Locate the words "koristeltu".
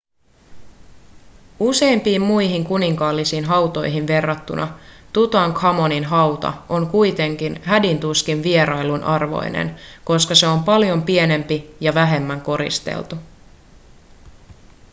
12.41-13.15